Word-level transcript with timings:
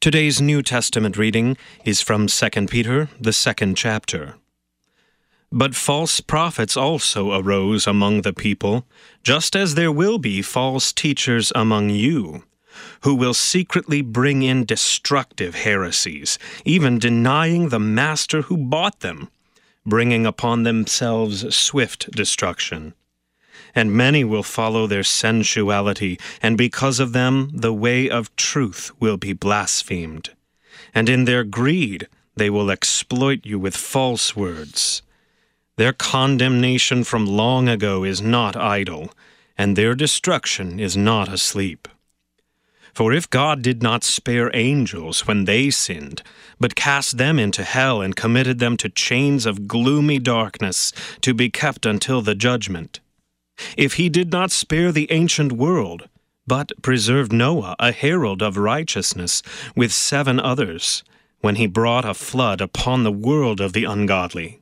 Today's 0.00 0.40
New 0.40 0.62
Testament 0.62 1.18
reading 1.18 1.58
is 1.84 2.00
from 2.00 2.26
2 2.26 2.66
Peter, 2.68 3.10
the 3.20 3.34
second 3.34 3.76
chapter. 3.76 4.36
But 5.52 5.74
false 5.74 6.22
prophets 6.22 6.74
also 6.74 7.38
arose 7.38 7.86
among 7.86 8.22
the 8.22 8.32
people, 8.32 8.86
just 9.22 9.54
as 9.54 9.74
there 9.74 9.92
will 9.92 10.16
be 10.16 10.40
false 10.40 10.90
teachers 10.90 11.52
among 11.54 11.90
you, 11.90 12.44
who 13.02 13.14
will 13.14 13.34
secretly 13.34 14.00
bring 14.00 14.42
in 14.42 14.64
destructive 14.64 15.54
heresies, 15.54 16.38
even 16.64 16.98
denying 16.98 17.68
the 17.68 17.78
Master 17.78 18.40
who 18.40 18.56
bought 18.56 19.00
them, 19.00 19.28
bringing 19.84 20.24
upon 20.24 20.62
themselves 20.62 21.54
swift 21.54 22.10
destruction 22.12 22.94
and 23.74 23.92
many 23.92 24.24
will 24.24 24.42
follow 24.42 24.86
their 24.86 25.02
sensuality, 25.02 26.18
and 26.42 26.56
because 26.58 27.00
of 27.00 27.12
them 27.12 27.50
the 27.52 27.72
way 27.72 28.08
of 28.08 28.34
truth 28.36 28.90
will 29.00 29.16
be 29.16 29.32
blasphemed. 29.32 30.30
And 30.94 31.08
in 31.08 31.24
their 31.24 31.44
greed 31.44 32.08
they 32.36 32.50
will 32.50 32.70
exploit 32.70 33.44
you 33.44 33.58
with 33.58 33.76
false 33.76 34.34
words. 34.34 35.02
Their 35.76 35.92
condemnation 35.92 37.04
from 37.04 37.26
long 37.26 37.68
ago 37.68 38.04
is 38.04 38.20
not 38.20 38.56
idle, 38.56 39.10
and 39.56 39.76
their 39.76 39.94
destruction 39.94 40.80
is 40.80 40.96
not 40.96 41.28
asleep. 41.28 41.88
For 42.94 43.12
if 43.12 43.30
God 43.30 43.62
did 43.62 43.82
not 43.82 44.02
spare 44.02 44.50
angels 44.54 45.26
when 45.26 45.44
they 45.44 45.70
sinned, 45.70 46.22
but 46.58 46.74
cast 46.74 47.18
them 47.18 47.38
into 47.38 47.62
hell 47.62 48.02
and 48.02 48.16
committed 48.16 48.58
them 48.58 48.76
to 48.78 48.88
chains 48.88 49.46
of 49.46 49.68
gloomy 49.68 50.18
darkness 50.18 50.92
to 51.20 51.32
be 51.32 51.50
kept 51.50 51.86
until 51.86 52.20
the 52.20 52.34
judgment, 52.34 53.00
if 53.76 53.94
he 53.94 54.08
did 54.08 54.30
not 54.30 54.52
spare 54.52 54.92
the 54.92 55.10
ancient 55.10 55.52
world, 55.52 56.08
but 56.46 56.72
preserved 56.82 57.32
Noah, 57.32 57.76
a 57.78 57.92
herald 57.92 58.42
of 58.42 58.56
righteousness, 58.56 59.42
with 59.76 59.92
seven 59.92 60.40
others, 60.40 61.04
when 61.40 61.56
he 61.56 61.66
brought 61.66 62.04
a 62.04 62.14
flood 62.14 62.60
upon 62.60 63.02
the 63.02 63.12
world 63.12 63.60
of 63.60 63.72
the 63.72 63.84
ungodly. 63.84 64.60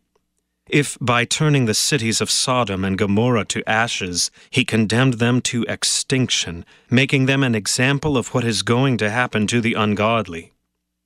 If 0.69 0.99
by 1.01 1.25
turning 1.25 1.65
the 1.65 1.73
cities 1.73 2.21
of 2.21 2.31
Sodom 2.31 2.85
and 2.85 2.99
Gomorrah 2.99 3.47
to 3.47 3.67
ashes, 3.67 4.31
he 4.51 4.67
condemned 4.67 5.15
them 5.15 5.41
to 5.43 5.65
extinction, 5.67 6.67
making 6.91 7.25
them 7.25 7.43
an 7.43 7.55
example 7.55 8.19
of 8.19 8.35
what 8.35 8.45
is 8.45 8.63
going 8.63 8.99
to 8.99 9.09
happen 9.09 9.47
to 9.47 9.63
the 9.63 9.73
ungodly. 9.73 10.53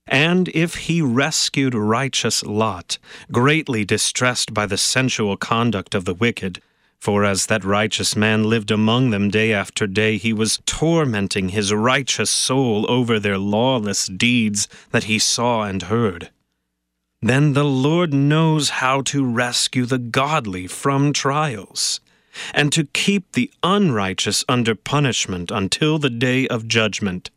And 0.08 0.48
if 0.48 0.74
he 0.74 1.00
rescued 1.00 1.76
righteous 1.76 2.42
Lot, 2.42 2.98
greatly 3.30 3.84
distressed 3.84 4.52
by 4.52 4.66
the 4.66 4.76
sensual 4.76 5.36
conduct 5.36 5.94
of 5.94 6.06
the 6.06 6.14
wicked, 6.14 6.60
for 7.02 7.24
as 7.24 7.46
that 7.46 7.64
righteous 7.64 8.14
man 8.14 8.44
lived 8.44 8.70
among 8.70 9.10
them 9.10 9.28
day 9.28 9.52
after 9.52 9.88
day, 9.88 10.16
he 10.16 10.32
was 10.32 10.60
tormenting 10.66 11.48
his 11.48 11.74
righteous 11.74 12.30
soul 12.30 12.88
over 12.88 13.18
their 13.18 13.38
lawless 13.38 14.06
deeds 14.06 14.68
that 14.92 15.02
he 15.10 15.18
saw 15.18 15.64
and 15.64 15.82
heard. 15.82 16.30
Then 17.20 17.54
the 17.54 17.64
Lord 17.64 18.14
knows 18.14 18.78
how 18.78 19.02
to 19.02 19.24
rescue 19.24 19.84
the 19.84 19.98
godly 19.98 20.68
from 20.68 21.12
trials, 21.12 21.98
and 22.54 22.72
to 22.72 22.84
keep 22.84 23.32
the 23.32 23.50
unrighteous 23.64 24.44
under 24.48 24.76
punishment 24.76 25.50
until 25.50 25.98
the 25.98 26.08
day 26.08 26.46
of 26.46 26.68
judgment, 26.68 27.32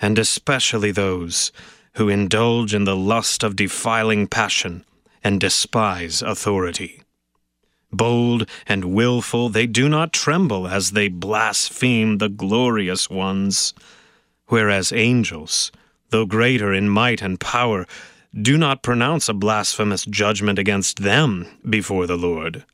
and 0.00 0.20
especially 0.20 0.92
those 0.92 1.50
who 1.94 2.08
indulge 2.08 2.72
in 2.72 2.84
the 2.84 2.94
lust 2.94 3.42
of 3.42 3.56
defiling 3.56 4.28
passion 4.28 4.84
and 5.24 5.40
despise 5.40 6.22
authority. 6.22 7.03
Bold 7.96 8.48
and 8.66 8.86
wilful, 8.86 9.48
they 9.48 9.66
do 9.66 9.88
not 9.88 10.12
tremble 10.12 10.66
as 10.66 10.90
they 10.90 11.06
blaspheme 11.06 12.18
the 12.18 12.28
glorious 12.28 13.08
ones. 13.08 13.72
Whereas 14.46 14.92
angels, 14.92 15.70
though 16.10 16.26
greater 16.26 16.72
in 16.72 16.88
might 16.88 17.22
and 17.22 17.38
power, 17.38 17.86
do 18.34 18.58
not 18.58 18.82
pronounce 18.82 19.28
a 19.28 19.34
blasphemous 19.34 20.04
judgment 20.04 20.58
against 20.58 21.02
them 21.02 21.46
before 21.68 22.06
the 22.08 22.16
Lord. 22.16 22.64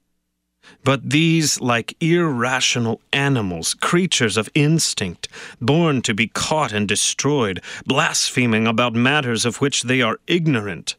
But 0.84 1.10
these, 1.10 1.60
like 1.60 1.96
irrational 2.00 3.02
animals, 3.12 3.74
creatures 3.74 4.38
of 4.38 4.48
instinct, 4.54 5.28
born 5.60 6.00
to 6.02 6.14
be 6.14 6.28
caught 6.28 6.72
and 6.72 6.88
destroyed, 6.88 7.60
blaspheming 7.84 8.66
about 8.66 8.94
matters 8.94 9.44
of 9.44 9.60
which 9.60 9.82
they 9.82 10.00
are 10.00 10.18
ignorant, 10.26 10.96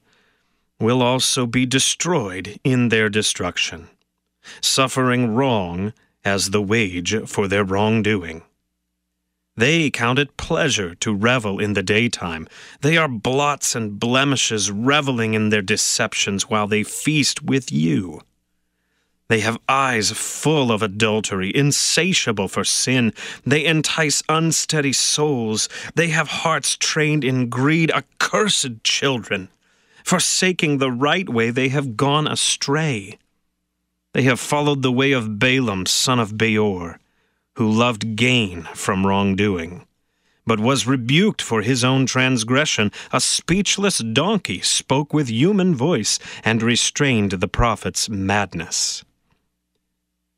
will 0.79 1.01
also 1.01 1.47
be 1.47 1.65
destroyed 1.65 2.59
in 2.63 2.89
their 2.89 3.09
destruction 3.09 3.87
suffering 4.61 5.33
wrong 5.33 5.93
as 6.23 6.49
the 6.49 6.61
wage 6.61 7.15
for 7.27 7.47
their 7.47 7.63
wrongdoing. 7.63 8.43
They 9.57 9.89
count 9.89 10.17
it 10.17 10.37
pleasure 10.37 10.95
to 10.95 11.13
revel 11.13 11.59
in 11.59 11.73
the 11.73 11.83
daytime. 11.83 12.47
They 12.81 12.97
are 12.97 13.07
blots 13.07 13.75
and 13.75 13.99
blemishes, 13.99 14.71
reveling 14.71 15.33
in 15.33 15.49
their 15.49 15.61
deceptions 15.61 16.49
while 16.49 16.67
they 16.67 16.83
feast 16.83 17.43
with 17.43 17.71
you. 17.71 18.21
They 19.27 19.41
have 19.41 19.59
eyes 19.69 20.11
full 20.11 20.71
of 20.71 20.81
adultery, 20.81 21.55
insatiable 21.55 22.47
for 22.47 22.63
sin. 22.63 23.13
They 23.45 23.65
entice 23.65 24.23
unsteady 24.27 24.93
souls. 24.93 25.69
They 25.95 26.09
have 26.09 26.27
hearts 26.27 26.75
trained 26.75 27.23
in 27.23 27.47
greed, 27.49 27.91
accursed 27.91 28.83
children. 28.83 29.49
Forsaking 30.03 30.77
the 30.77 30.91
right 30.91 31.29
way, 31.29 31.49
they 31.49 31.69
have 31.69 31.95
gone 31.95 32.27
astray. 32.27 33.19
They 34.13 34.23
have 34.23 34.39
followed 34.39 34.81
the 34.81 34.91
way 34.91 35.13
of 35.13 35.39
Balaam, 35.39 35.85
son 35.85 36.19
of 36.19 36.37
Beor, 36.37 36.99
who 37.55 37.69
loved 37.69 38.15
gain 38.15 38.63
from 38.73 39.05
wrongdoing, 39.05 39.85
but 40.45 40.59
was 40.59 40.87
rebuked 40.87 41.41
for 41.41 41.61
his 41.61 41.83
own 41.83 42.05
transgression. 42.05 42.91
A 43.13 43.21
speechless 43.21 43.99
donkey 43.99 44.61
spoke 44.61 45.13
with 45.13 45.29
human 45.29 45.75
voice 45.75 46.19
and 46.43 46.61
restrained 46.61 47.31
the 47.31 47.47
prophet's 47.47 48.09
madness. 48.09 49.03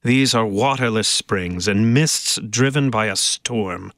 These 0.03 0.35
are 0.35 0.45
waterless 0.45 1.07
springs 1.07 1.67
and 1.67 1.93
mists 1.93 2.37
driven 2.37 2.89
by 2.89 3.05
a 3.05 3.15
storm. 3.15 3.93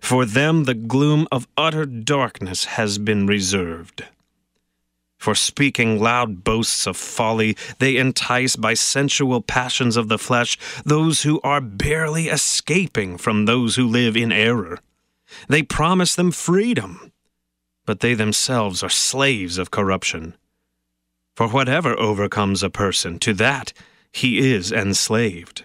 For 0.00 0.24
them 0.24 0.64
the 0.64 0.74
gloom 0.74 1.28
of 1.30 1.46
utter 1.56 1.84
darkness 1.84 2.64
has 2.64 2.98
been 2.98 3.26
reserved. 3.26 4.04
For 5.20 5.34
speaking 5.34 6.00
loud 6.00 6.44
boasts 6.44 6.86
of 6.86 6.96
folly, 6.96 7.54
they 7.78 7.98
entice 7.98 8.56
by 8.56 8.72
sensual 8.72 9.42
passions 9.42 9.98
of 9.98 10.08
the 10.08 10.16
flesh 10.16 10.56
those 10.82 11.22
who 11.22 11.42
are 11.42 11.60
barely 11.60 12.28
escaping 12.28 13.18
from 13.18 13.44
those 13.44 13.76
who 13.76 13.86
live 13.86 14.16
in 14.16 14.32
error. 14.32 14.78
They 15.46 15.62
promise 15.62 16.14
them 16.14 16.30
freedom, 16.30 17.12
but 17.84 18.00
they 18.00 18.14
themselves 18.14 18.82
are 18.82 18.88
slaves 18.88 19.58
of 19.58 19.70
corruption. 19.70 20.38
For 21.36 21.48
whatever 21.48 22.00
overcomes 22.00 22.62
a 22.62 22.70
person, 22.70 23.18
to 23.18 23.34
that 23.34 23.74
he 24.12 24.50
is 24.50 24.72
enslaved. 24.72 25.64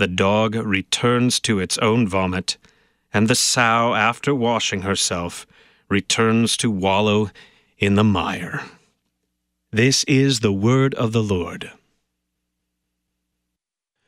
the 0.00 0.08
dog 0.08 0.54
returns 0.54 1.38
to 1.38 1.58
its 1.58 1.76
own 1.76 2.08
vomit, 2.08 2.56
and 3.12 3.28
the 3.28 3.34
sow, 3.34 3.94
after 3.94 4.34
washing 4.34 4.80
herself, 4.80 5.46
returns 5.90 6.56
to 6.56 6.70
wallow 6.70 7.30
in 7.78 7.96
the 7.96 8.02
mire. 8.02 8.62
This 9.70 10.02
is 10.04 10.40
the 10.40 10.54
word 10.54 10.94
of 10.94 11.12
the 11.12 11.22
Lord. 11.22 11.72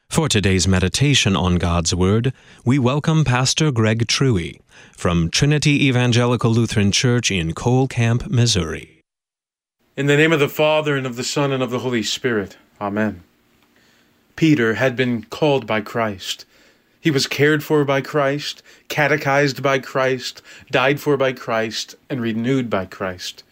For 0.08 0.30
today's 0.30 0.66
meditation 0.66 1.36
on 1.36 1.56
God's 1.56 1.94
Word, 1.94 2.32
we 2.64 2.78
welcome 2.78 3.22
Pastor 3.22 3.70
Greg 3.70 4.06
Truey 4.06 4.60
from 4.96 5.28
Trinity 5.28 5.86
Evangelical 5.88 6.50
Lutheran 6.50 6.90
Church 6.90 7.30
in 7.30 7.52
Cole 7.52 7.86
Camp, 7.86 8.30
Missouri. 8.30 9.02
In 9.94 10.06
the 10.06 10.16
name 10.16 10.32
of 10.32 10.40
the 10.40 10.48
Father, 10.48 10.96
and 10.96 11.06
of 11.06 11.16
the 11.16 11.24
Son, 11.24 11.52
and 11.52 11.62
of 11.62 11.70
the 11.70 11.80
Holy 11.80 12.02
Spirit. 12.02 12.56
Amen. 12.80 13.24
Peter 14.36 14.74
had 14.74 14.96
been 14.96 15.24
called 15.24 15.66
by 15.66 15.80
Christ. 15.80 16.44
He 17.00 17.10
was 17.10 17.26
cared 17.26 17.64
for 17.64 17.84
by 17.84 18.00
Christ, 18.00 18.62
catechized 18.88 19.62
by 19.62 19.78
Christ, 19.78 20.40
died 20.70 21.00
for 21.00 21.16
by 21.16 21.32
Christ, 21.32 21.96
and 22.08 22.20
renewed 22.20 22.70
by 22.70 22.86
Christ. 22.86 23.42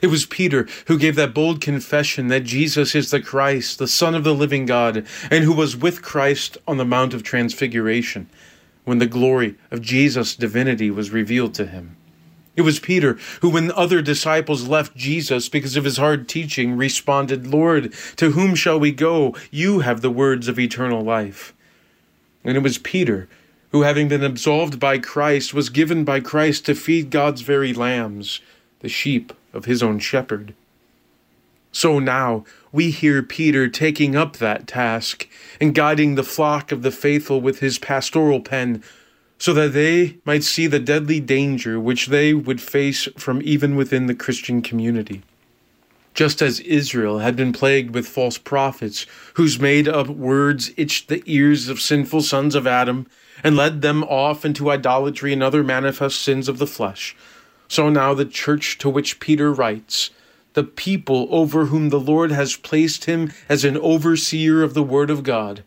It 0.00 0.06
was 0.06 0.26
Peter 0.26 0.66
who 0.86 0.98
gave 0.98 1.16
that 1.16 1.34
bold 1.34 1.60
confession 1.60 2.28
that 2.28 2.44
Jesus 2.44 2.94
is 2.94 3.10
the 3.10 3.20
Christ, 3.20 3.78
the 3.78 3.88
Son 3.88 4.14
of 4.14 4.24
the 4.24 4.34
living 4.34 4.66
God, 4.66 5.06
and 5.30 5.44
who 5.44 5.52
was 5.52 5.76
with 5.76 6.02
Christ 6.02 6.56
on 6.66 6.78
the 6.78 6.84
Mount 6.84 7.14
of 7.14 7.22
Transfiguration 7.22 8.28
when 8.84 8.98
the 8.98 9.06
glory 9.06 9.56
of 9.70 9.82
Jesus' 9.82 10.36
divinity 10.36 10.90
was 10.90 11.10
revealed 11.10 11.54
to 11.54 11.66
him. 11.66 11.96
It 12.56 12.62
was 12.62 12.78
Peter 12.78 13.18
who, 13.40 13.50
when 13.50 13.72
other 13.72 14.00
disciples 14.00 14.68
left 14.68 14.96
Jesus 14.96 15.48
because 15.48 15.76
of 15.76 15.84
his 15.84 15.96
hard 15.96 16.28
teaching, 16.28 16.76
responded, 16.76 17.46
Lord, 17.46 17.92
to 18.16 18.32
whom 18.32 18.54
shall 18.54 18.78
we 18.78 18.92
go? 18.92 19.34
You 19.50 19.80
have 19.80 20.00
the 20.00 20.10
words 20.10 20.46
of 20.46 20.58
eternal 20.58 21.02
life. 21.02 21.52
And 22.44 22.56
it 22.56 22.62
was 22.62 22.78
Peter 22.78 23.28
who, 23.70 23.82
having 23.82 24.06
been 24.06 24.22
absolved 24.22 24.78
by 24.78 24.98
Christ, 24.98 25.52
was 25.52 25.68
given 25.68 26.04
by 26.04 26.20
Christ 26.20 26.64
to 26.66 26.76
feed 26.76 27.10
God's 27.10 27.40
very 27.40 27.72
lambs, 27.72 28.40
the 28.80 28.88
sheep 28.88 29.32
of 29.52 29.64
his 29.64 29.82
own 29.82 29.98
shepherd. 29.98 30.54
So 31.72 31.98
now 31.98 32.44
we 32.70 32.92
hear 32.92 33.20
Peter 33.20 33.68
taking 33.68 34.14
up 34.14 34.36
that 34.36 34.68
task 34.68 35.28
and 35.60 35.74
guiding 35.74 36.14
the 36.14 36.22
flock 36.22 36.70
of 36.70 36.82
the 36.82 36.92
faithful 36.92 37.40
with 37.40 37.58
his 37.58 37.80
pastoral 37.80 38.40
pen 38.40 38.80
so 39.38 39.52
that 39.52 39.72
they 39.72 40.16
might 40.24 40.44
see 40.44 40.66
the 40.66 40.78
deadly 40.78 41.20
danger 41.20 41.78
which 41.78 42.06
they 42.06 42.32
would 42.32 42.60
face 42.60 43.08
from 43.16 43.40
even 43.42 43.76
within 43.76 44.06
the 44.06 44.14
Christian 44.14 44.62
community. 44.62 45.22
Just 46.14 46.40
as 46.40 46.60
Israel 46.60 47.18
had 47.18 47.34
been 47.34 47.52
plagued 47.52 47.92
with 47.94 48.06
false 48.06 48.38
prophets, 48.38 49.04
whose 49.34 49.58
made 49.58 49.88
up 49.88 50.08
words 50.08 50.70
itched 50.76 51.08
the 51.08 51.22
ears 51.26 51.68
of 51.68 51.80
sinful 51.80 52.22
sons 52.22 52.54
of 52.54 52.66
Adam 52.66 53.06
and 53.42 53.56
led 53.56 53.82
them 53.82 54.04
off 54.04 54.44
into 54.44 54.70
idolatry 54.70 55.32
and 55.32 55.42
other 55.42 55.64
manifest 55.64 56.20
sins 56.20 56.48
of 56.48 56.58
the 56.58 56.66
flesh, 56.66 57.16
so 57.66 57.90
now 57.90 58.14
the 58.14 58.24
church 58.24 58.78
to 58.78 58.88
which 58.88 59.18
Peter 59.18 59.52
writes, 59.52 60.10
the 60.52 60.62
people 60.62 61.26
over 61.30 61.66
whom 61.66 61.88
the 61.88 62.00
Lord 62.00 62.30
has 62.30 62.56
placed 62.56 63.06
him 63.06 63.32
as 63.48 63.64
an 63.64 63.76
overseer 63.76 64.62
of 64.62 64.74
the 64.74 64.82
Word 64.84 65.10
of 65.10 65.24
God, 65.24 65.64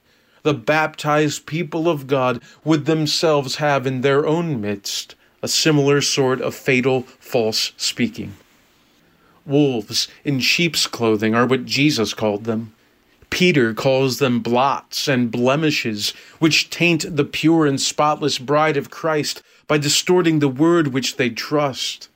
the 0.48 0.54
baptized 0.54 1.46
people 1.46 1.90
of 1.90 2.08
God 2.08 2.42
would 2.64 2.86
themselves 2.86 3.58
have 3.58 3.86
in 3.86 4.00
their 4.00 4.26
own 4.26 4.62
midst 4.62 5.14
a 5.42 5.48
similar 5.50 6.00
sort 6.00 6.40
of 6.40 6.56
fatal 6.56 7.02
false 7.20 7.74
speaking. 7.76 8.34
Wolves 9.46 10.08
in 10.24 10.40
sheep's 10.40 10.88
clothing 10.88 11.36
are 11.36 11.46
what 11.46 11.66
Jesus 11.66 12.14
called 12.14 12.46
them. 12.46 12.74
Peter 13.30 13.74
calls 13.74 14.20
them 14.20 14.40
blots 14.40 15.10
and 15.10 15.32
blemishes, 15.32 16.12
which 16.40 16.70
taint 16.70 17.18
the 17.18 17.26
pure 17.26 17.66
and 17.66 17.82
spotless 17.82 18.40
bride 18.40 18.78
of 18.78 18.90
Christ 18.90 19.44
by 19.68 19.78
distorting 19.78 20.40
the 20.40 20.48
word 20.48 20.94
which 20.94 21.18
they 21.18 21.30
trust, 21.30 22.08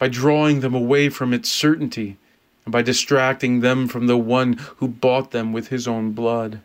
by 0.00 0.08
drawing 0.08 0.58
them 0.58 0.74
away 0.74 1.08
from 1.08 1.32
its 1.32 1.52
certainty, 1.52 2.16
and 2.64 2.72
by 2.72 2.82
distracting 2.82 3.60
them 3.60 3.86
from 3.86 4.08
the 4.08 4.18
one 4.18 4.54
who 4.78 4.88
bought 4.88 5.30
them 5.30 5.52
with 5.52 5.68
his 5.68 5.86
own 5.86 6.10
blood. 6.10 6.60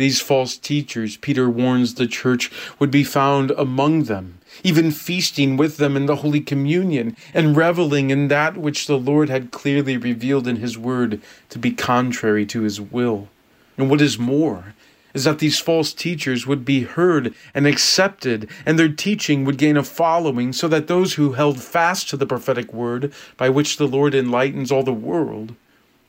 These 0.00 0.22
false 0.22 0.56
teachers, 0.56 1.18
Peter 1.18 1.50
warns 1.50 1.96
the 1.96 2.06
church, 2.06 2.50
would 2.78 2.90
be 2.90 3.04
found 3.04 3.50
among 3.50 4.04
them, 4.04 4.38
even 4.64 4.92
feasting 4.92 5.58
with 5.58 5.76
them 5.76 5.94
in 5.94 6.06
the 6.06 6.16
Holy 6.16 6.40
Communion, 6.40 7.14
and 7.34 7.54
reveling 7.54 8.08
in 8.08 8.28
that 8.28 8.56
which 8.56 8.86
the 8.86 8.96
Lord 8.96 9.28
had 9.28 9.50
clearly 9.50 9.98
revealed 9.98 10.48
in 10.48 10.56
His 10.56 10.78
Word 10.78 11.20
to 11.50 11.58
be 11.58 11.72
contrary 11.72 12.46
to 12.46 12.62
His 12.62 12.80
will. 12.80 13.28
And 13.76 13.90
what 13.90 14.00
is 14.00 14.18
more, 14.18 14.74
is 15.12 15.24
that 15.24 15.38
these 15.38 15.58
false 15.58 15.92
teachers 15.92 16.46
would 16.46 16.64
be 16.64 16.84
heard 16.84 17.34
and 17.52 17.66
accepted, 17.66 18.48
and 18.64 18.78
their 18.78 18.88
teaching 18.88 19.44
would 19.44 19.58
gain 19.58 19.76
a 19.76 19.82
following, 19.82 20.54
so 20.54 20.66
that 20.68 20.86
those 20.86 21.12
who 21.16 21.32
held 21.32 21.60
fast 21.60 22.08
to 22.08 22.16
the 22.16 22.24
prophetic 22.24 22.72
word 22.72 23.12
by 23.36 23.50
which 23.50 23.76
the 23.76 23.86
Lord 23.86 24.14
enlightens 24.14 24.72
all 24.72 24.82
the 24.82 24.94
world 24.94 25.54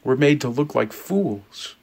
were 0.02 0.16
made 0.16 0.40
to 0.40 0.48
look 0.48 0.74
like 0.74 0.94
fools. 0.94 1.76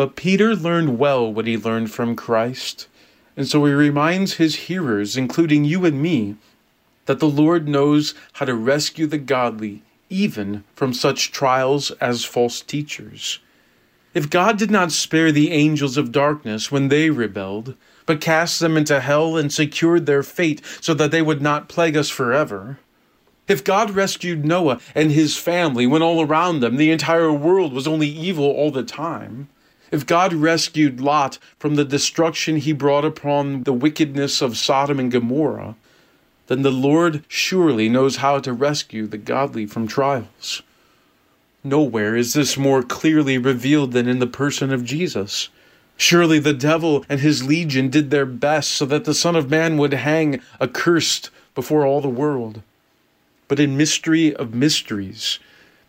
But 0.00 0.16
Peter 0.16 0.56
learned 0.56 0.98
well 0.98 1.30
what 1.30 1.46
he 1.46 1.58
learned 1.58 1.90
from 1.90 2.16
Christ, 2.16 2.88
and 3.36 3.46
so 3.46 3.66
he 3.66 3.72
reminds 3.74 4.36
his 4.36 4.54
hearers, 4.54 5.14
including 5.14 5.66
you 5.66 5.84
and 5.84 6.00
me, 6.00 6.36
that 7.04 7.18
the 7.18 7.28
Lord 7.28 7.68
knows 7.68 8.14
how 8.32 8.46
to 8.46 8.54
rescue 8.54 9.06
the 9.06 9.18
godly 9.18 9.82
even 10.08 10.64
from 10.74 10.94
such 10.94 11.32
trials 11.32 11.90
as 12.00 12.24
false 12.24 12.62
teachers. 12.62 13.40
If 14.14 14.30
God 14.30 14.56
did 14.56 14.70
not 14.70 14.90
spare 14.90 15.30
the 15.30 15.50
angels 15.50 15.98
of 15.98 16.12
darkness 16.12 16.72
when 16.72 16.88
they 16.88 17.10
rebelled, 17.10 17.74
but 18.06 18.22
cast 18.22 18.58
them 18.58 18.78
into 18.78 19.00
hell 19.00 19.36
and 19.36 19.52
secured 19.52 20.06
their 20.06 20.22
fate 20.22 20.62
so 20.80 20.94
that 20.94 21.10
they 21.10 21.20
would 21.20 21.42
not 21.42 21.68
plague 21.68 21.98
us 21.98 22.08
forever, 22.08 22.78
if 23.48 23.62
God 23.62 23.90
rescued 23.90 24.46
Noah 24.46 24.80
and 24.94 25.12
his 25.12 25.36
family 25.36 25.86
when 25.86 26.00
all 26.00 26.24
around 26.24 26.60
them 26.60 26.76
the 26.76 26.90
entire 26.90 27.30
world 27.30 27.74
was 27.74 27.86
only 27.86 28.08
evil 28.08 28.46
all 28.46 28.70
the 28.70 28.82
time, 28.82 29.50
if 29.90 30.06
God 30.06 30.32
rescued 30.32 31.00
Lot 31.00 31.38
from 31.58 31.74
the 31.74 31.84
destruction 31.84 32.56
he 32.56 32.72
brought 32.72 33.04
upon 33.04 33.64
the 33.64 33.72
wickedness 33.72 34.40
of 34.40 34.56
Sodom 34.56 34.98
and 34.98 35.10
Gomorrah, 35.10 35.76
then 36.46 36.62
the 36.62 36.72
Lord 36.72 37.24
surely 37.28 37.88
knows 37.88 38.16
how 38.16 38.38
to 38.40 38.52
rescue 38.52 39.06
the 39.06 39.18
godly 39.18 39.66
from 39.66 39.86
trials. 39.86 40.62
Nowhere 41.62 42.16
is 42.16 42.32
this 42.32 42.56
more 42.56 42.82
clearly 42.82 43.36
revealed 43.36 43.92
than 43.92 44.08
in 44.08 44.18
the 44.18 44.26
person 44.26 44.72
of 44.72 44.84
Jesus. 44.84 45.48
Surely 45.96 46.38
the 46.38 46.54
devil 46.54 47.04
and 47.08 47.20
his 47.20 47.44
legion 47.44 47.90
did 47.90 48.10
their 48.10 48.24
best 48.24 48.70
so 48.70 48.86
that 48.86 49.04
the 49.04 49.14
Son 49.14 49.36
of 49.36 49.50
Man 49.50 49.76
would 49.76 49.92
hang 49.92 50.40
accursed 50.60 51.30
before 51.54 51.84
all 51.84 52.00
the 52.00 52.08
world. 52.08 52.62
But 53.46 53.60
in 53.60 53.76
mystery 53.76 54.34
of 54.34 54.54
mysteries, 54.54 55.38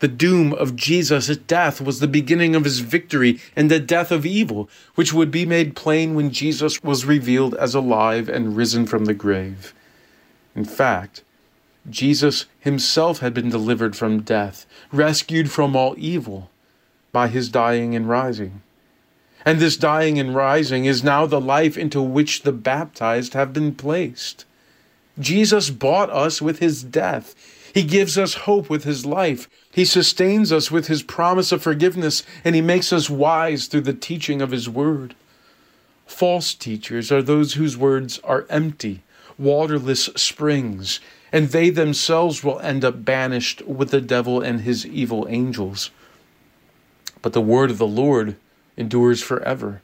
the 0.02 0.08
doom 0.08 0.52
of 0.54 0.76
Jesus' 0.76 1.38
death 1.38 1.80
was 1.80 2.00
the 2.00 2.08
beginning 2.08 2.56
of 2.56 2.64
his 2.64 2.80
victory 2.80 3.40
and 3.56 3.70
the 3.70 3.80
death 3.80 4.12
of 4.12 4.26
evil, 4.26 4.68
which 4.96 5.14
would 5.14 5.30
be 5.30 5.46
made 5.46 5.76
plain 5.76 6.16
when 6.16 6.32
Jesus 6.32 6.84
was 6.84 7.06
revealed 7.06 7.54
as 7.54 7.76
alive 7.76 8.28
and 8.28 8.58
risen 8.58 8.88
from 8.88 9.06
the 9.06 9.14
grave. 9.14 9.76
In 10.56 10.66
fact, 10.66 11.24
Jesus 11.88 12.48
himself 12.60 13.20
had 13.20 13.34
been 13.36 13.50
delivered 13.50 13.96
from 13.96 14.22
death, 14.22 14.66
rescued 14.92 15.52
from 15.52 15.76
all 15.76 15.94
evil 16.00 16.50
by 17.12 17.28
his 17.28 17.50
dying 17.50 17.96
and 17.96 18.10
rising. 18.10 18.64
And 19.46 19.60
this 19.60 19.78
dying 19.78 20.18
and 20.20 20.34
rising 20.34 20.86
is 20.86 21.04
now 21.04 21.28
the 21.28 21.42
life 21.42 21.78
into 21.78 22.02
which 22.02 22.42
the 22.42 22.52
baptized 22.52 23.34
have 23.34 23.54
been 23.54 23.76
placed. 23.76 24.46
Jesus 25.20 25.70
bought 25.70 26.10
us 26.10 26.42
with 26.42 26.58
his 26.58 26.84
death. 26.84 27.36
He 27.74 27.84
gives 27.84 28.18
us 28.18 28.34
hope 28.34 28.70
with 28.70 28.84
his 28.84 29.06
life. 29.06 29.50
He 29.72 29.86
sustains 29.86 30.52
us 30.52 30.70
with 30.70 30.88
his 30.88 31.04
promise 31.04 31.52
of 31.52 31.64
forgiveness, 31.64 32.24
and 32.44 32.56
he 32.56 32.62
makes 32.62 32.92
us 32.92 33.10
wise 33.10 33.68
through 33.68 33.82
the 33.82 33.94
teaching 33.94 34.42
of 34.42 34.52
his 34.52 34.68
word. 34.68 35.16
False 36.06 36.54
teachers 36.54 37.12
are 37.12 37.22
those 37.22 37.54
whose 37.54 37.78
words 37.78 38.20
are 38.24 38.46
empty, 38.50 39.02
waterless 39.38 40.06
springs, 40.16 41.00
and 41.32 41.50
they 41.50 41.70
themselves 41.70 42.44
will 42.44 42.60
end 42.60 42.84
up 42.84 43.06
banished 43.06 43.62
with 43.66 43.92
the 43.92 44.02
devil 44.02 44.42
and 44.42 44.62
his 44.62 44.86
evil 44.86 45.26
angels. 45.30 45.90
But 47.22 47.32
the 47.34 47.42
word 47.42 47.72
of 47.72 47.78
the 47.78 47.88
Lord 47.88 48.36
endures 48.76 49.24
forever. 49.24 49.82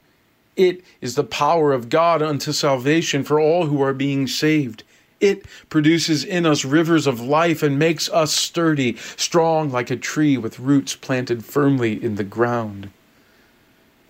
It 0.58 0.84
is 1.00 1.16
the 1.16 1.24
power 1.24 1.72
of 1.72 1.88
God 1.88 2.22
unto 2.22 2.52
salvation 2.52 3.24
for 3.24 3.40
all 3.40 3.68
who 3.68 3.82
are 3.82 3.94
being 3.94 4.28
saved 4.28 4.84
it 5.20 5.46
produces 5.70 6.24
in 6.24 6.46
us 6.46 6.66
rivers 6.66 7.08
of 7.08 7.20
life 7.20 7.64
and 7.64 7.80
makes 7.80 8.10
us 8.10 8.34
sturdy, 8.34 8.96
strong 9.16 9.72
like 9.72 9.90
a 9.90 9.96
tree 9.96 10.38
with 10.38 10.60
roots 10.60 10.96
planted 10.96 11.44
firmly 11.44 12.02
in 12.04 12.16
the 12.16 12.24
ground. 12.24 12.90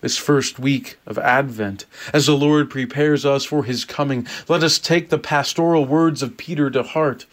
This 0.00 0.16
first 0.16 0.58
week 0.58 0.96
of 1.06 1.18
Advent, 1.18 1.84
as 2.12 2.26
the 2.26 2.36
Lord 2.36 2.70
prepares 2.70 3.24
us 3.24 3.44
for 3.44 3.64
his 3.64 3.84
coming, 3.84 4.26
let 4.48 4.62
us 4.62 4.78
take 4.78 5.08
the 5.08 5.18
pastoral 5.18 5.84
words 5.84 6.22
of 6.22 6.36
Peter 6.36 6.70
to 6.70 6.82
heart, 6.82 7.26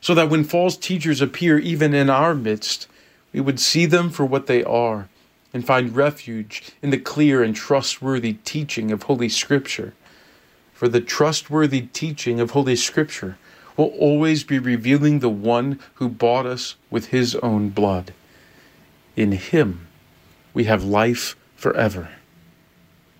so 0.00 0.14
that 0.14 0.30
when 0.30 0.44
false 0.44 0.76
teachers 0.76 1.20
appear 1.20 1.58
even 1.58 1.92
in 1.92 2.08
our 2.08 2.34
midst, 2.34 2.86
we 3.32 3.40
would 3.40 3.60
see 3.60 3.84
them 3.84 4.08
for 4.08 4.24
what 4.24 4.46
they 4.46 4.64
are 4.64 5.08
and 5.52 5.66
find 5.66 5.96
refuge 5.96 6.72
in 6.80 6.90
the 6.90 6.98
clear 6.98 7.42
and 7.42 7.54
trustworthy 7.54 8.34
teaching 8.44 8.90
of 8.90 9.02
Holy 9.02 9.28
Scripture 9.28 9.92
for 10.78 10.86
the 10.86 11.00
trustworthy 11.00 11.80
teaching 11.92 12.38
of 12.38 12.52
Holy 12.52 12.76
Scripture 12.76 13.36
will 13.76 13.92
always 13.98 14.44
be 14.44 14.60
revealing 14.60 15.18
the 15.18 15.28
one 15.28 15.80
who 15.94 16.08
bought 16.08 16.46
us 16.46 16.76
with 16.88 17.06
his 17.06 17.34
own 17.42 17.68
blood. 17.68 18.14
In 19.16 19.32
him 19.32 19.88
we 20.54 20.64
have 20.64 20.84
life 20.84 21.34
forever. 21.56 22.10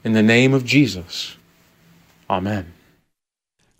In 0.04 0.12
the 0.12 0.22
name 0.22 0.54
of 0.54 0.64
Jesus, 0.64 1.36
Amen. 2.30 2.74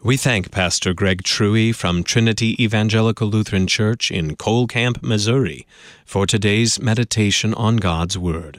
We 0.03 0.17
thank 0.17 0.51
Pastor 0.51 0.93
Greg 0.93 1.23
Truey 1.23 1.73
from 1.73 2.03
Trinity 2.03 2.61
Evangelical 2.61 3.29
Lutheran 3.29 3.69
Church 3.69 4.11
in 4.11 4.35
Cole 4.35 4.67
Camp, 4.67 5.05
Missouri, 5.05 5.69
for 6.05 6.27
today's 6.27 6.81
meditation 6.81 7.55
on 7.55 7.77
God's 7.77 8.19
Word. 8.19 8.59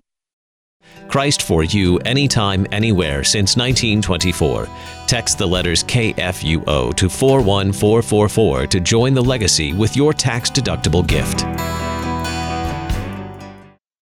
Christ 1.08 1.42
for 1.42 1.64
you 1.64 1.98
anytime, 2.00 2.68
anywhere 2.72 3.24
since 3.24 3.58
1924. 3.58 4.68
Text 5.08 5.38
the 5.38 5.48
letters 5.48 5.84
KFUO 5.84 6.96
to 6.96 7.10
41444 7.10 8.68
to 8.68 8.80
join 8.80 9.14
the 9.14 9.24
legacy 9.24 9.74
with 9.74 9.96
your 9.96 10.14
tax 10.14 10.52
deductible 10.52 11.06
gift. 11.06 11.46